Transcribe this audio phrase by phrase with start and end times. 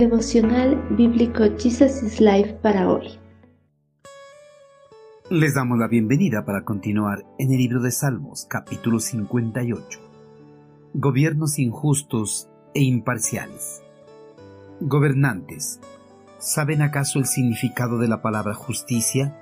[0.00, 3.18] Devocional Bíblico Jesus is Life para hoy.
[5.28, 10.00] Les damos la bienvenida para continuar en el libro de Salmos, capítulo 58.
[10.94, 13.82] Gobiernos injustos e imparciales.
[14.80, 15.80] Gobernantes,
[16.38, 19.36] ¿saben acaso el significado de la palabra justicia?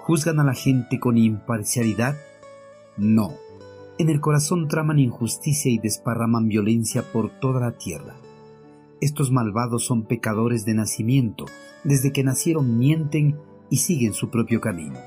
[0.00, 2.16] ¿Juzgan a la gente con imparcialidad?
[2.98, 3.32] No.
[3.96, 8.16] En el corazón traman injusticia y desparraman violencia por toda la tierra.
[9.00, 11.44] Estos malvados son pecadores de nacimiento,
[11.84, 13.36] desde que nacieron mienten
[13.68, 14.98] y siguen su propio camino.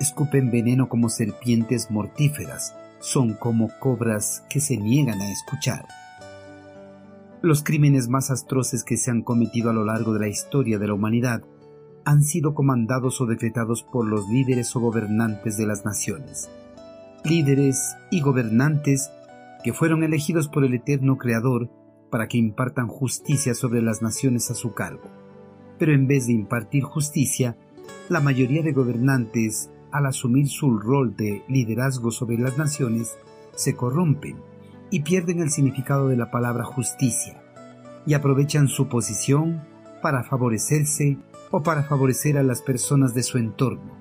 [0.00, 5.86] Escupen veneno como serpientes mortíferas, son como cobras que se niegan a escuchar.
[7.40, 10.88] Los crímenes más atroces que se han cometido a lo largo de la historia de
[10.88, 11.44] la humanidad
[12.04, 16.50] han sido comandados o decretados por los líderes o gobernantes de las naciones.
[17.24, 19.12] Líderes y gobernantes
[19.62, 21.70] que fueron elegidos por el eterno Creador
[22.10, 25.10] para que impartan justicia sobre las naciones a su cargo.
[25.78, 27.56] Pero en vez de impartir justicia,
[28.08, 33.18] la mayoría de gobernantes, al asumir su rol de liderazgo sobre las naciones,
[33.54, 34.36] se corrompen
[34.90, 37.42] y pierden el significado de la palabra justicia,
[38.06, 39.62] y aprovechan su posición
[40.02, 41.18] para favorecerse
[41.50, 43.92] o para favorecer a las personas de su entorno,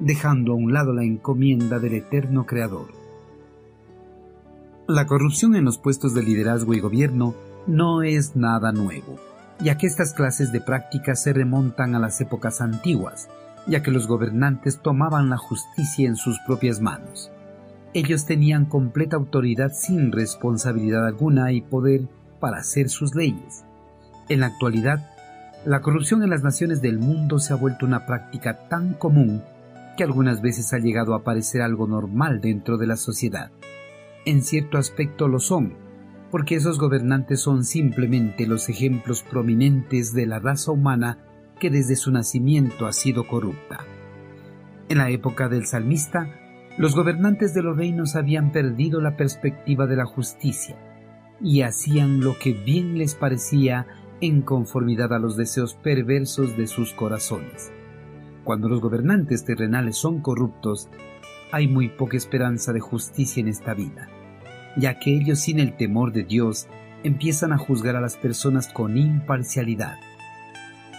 [0.00, 3.01] dejando a un lado la encomienda del eterno Creador.
[4.88, 7.36] La corrupción en los puestos de liderazgo y gobierno
[7.68, 9.16] no es nada nuevo,
[9.60, 13.28] ya que estas clases de prácticas se remontan a las épocas antiguas,
[13.68, 17.30] ya que los gobernantes tomaban la justicia en sus propias manos.
[17.94, 22.08] Ellos tenían completa autoridad sin responsabilidad alguna y poder
[22.40, 23.62] para hacer sus leyes.
[24.28, 25.08] En la actualidad,
[25.64, 29.44] la corrupción en las naciones del mundo se ha vuelto una práctica tan común
[29.96, 33.52] que algunas veces ha llegado a parecer algo normal dentro de la sociedad
[34.24, 35.74] en cierto aspecto lo son,
[36.30, 41.18] porque esos gobernantes son simplemente los ejemplos prominentes de la raza humana
[41.58, 43.84] que desde su nacimiento ha sido corrupta.
[44.88, 46.28] En la época del salmista,
[46.78, 50.76] los gobernantes de los reinos habían perdido la perspectiva de la justicia
[51.40, 53.86] y hacían lo que bien les parecía
[54.20, 57.72] en conformidad a los deseos perversos de sus corazones.
[58.44, 60.88] Cuando los gobernantes terrenales son corruptos,
[61.52, 64.08] hay muy poca esperanza de justicia en esta vida,
[64.76, 66.66] ya que ellos sin el temor de Dios
[67.04, 69.96] empiezan a juzgar a las personas con imparcialidad.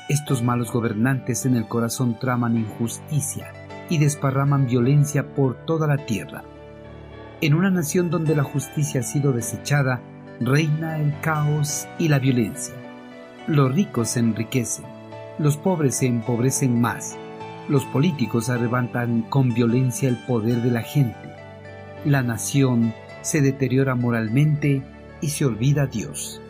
[0.09, 3.51] Estos malos gobernantes en el corazón traman injusticia
[3.89, 6.43] y desparraman violencia por toda la tierra.
[7.41, 10.01] En una nación donde la justicia ha sido desechada,
[10.39, 12.75] reina el caos y la violencia.
[13.47, 14.85] Los ricos se enriquecen,
[15.39, 17.17] los pobres se empobrecen más,
[17.69, 21.33] los políticos arrebatan con violencia el poder de la gente.
[22.05, 24.83] La nación se deteriora moralmente
[25.21, 26.41] y se olvida a Dios.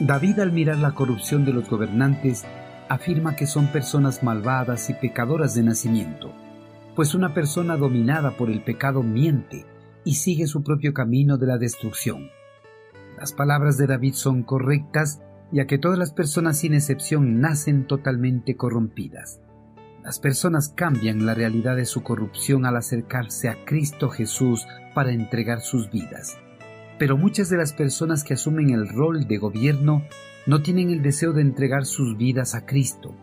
[0.00, 2.44] David al mirar la corrupción de los gobernantes
[2.88, 6.32] afirma que son personas malvadas y pecadoras de nacimiento,
[6.96, 9.64] pues una persona dominada por el pecado miente
[10.04, 12.30] y sigue su propio camino de la destrucción.
[13.16, 15.22] Las palabras de David son correctas,
[15.52, 19.40] ya que todas las personas sin excepción nacen totalmente corrompidas.
[20.02, 25.60] Las personas cambian la realidad de su corrupción al acercarse a Cristo Jesús para entregar
[25.60, 26.38] sus vidas.
[26.98, 30.04] Pero muchas de las personas que asumen el rol de gobierno
[30.46, 33.14] no tienen el deseo de entregar sus vidas a Cristo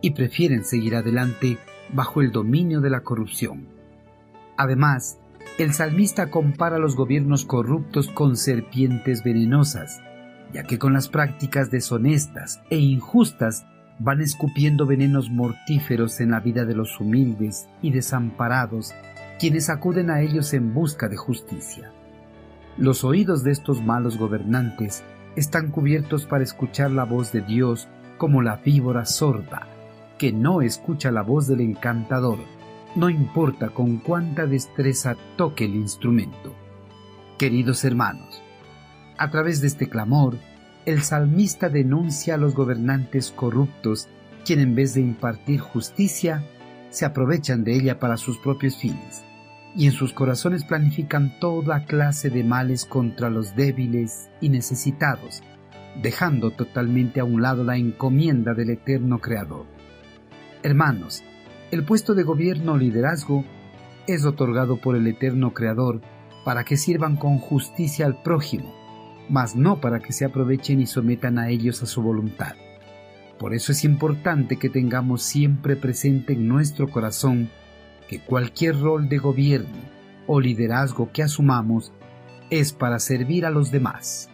[0.00, 1.58] y prefieren seguir adelante
[1.92, 3.66] bajo el dominio de la corrupción.
[4.56, 5.18] Además,
[5.58, 10.00] el salmista compara los gobiernos corruptos con serpientes venenosas,
[10.52, 13.66] ya que con las prácticas deshonestas e injustas
[14.00, 18.92] van escupiendo venenos mortíferos en la vida de los humildes y desamparados,
[19.38, 21.92] quienes acuden a ellos en busca de justicia.
[22.78, 25.04] Los oídos de estos malos gobernantes
[25.36, 29.66] están cubiertos para escuchar la voz de Dios como la víbora sorda,
[30.18, 32.38] que no escucha la voz del encantador,
[32.96, 36.54] no importa con cuánta destreza toque el instrumento.
[37.38, 38.42] Queridos hermanos,
[39.18, 40.38] a través de este clamor,
[40.86, 44.08] el salmista denuncia a los gobernantes corruptos,
[44.44, 46.44] quien en vez de impartir justicia,
[46.88, 49.24] se aprovechan de ella para sus propios fines,
[49.76, 55.42] y en sus corazones planifican toda clase de males contra los débiles y necesitados,
[56.02, 59.66] dejando totalmente a un lado la encomienda del eterno Creador.
[60.62, 61.22] Hermanos,
[61.70, 63.44] el puesto de gobierno o liderazgo
[64.06, 66.00] es otorgado por el eterno Creador
[66.44, 68.74] para que sirvan con justicia al prójimo,
[69.30, 72.56] mas no para que se aprovechen y sometan a ellos a su voluntad.
[73.38, 77.48] Por eso es importante que tengamos siempre presente en nuestro corazón
[78.08, 79.78] que cualquier rol de gobierno
[80.26, 81.92] o liderazgo que asumamos
[82.50, 84.28] es para servir a los demás.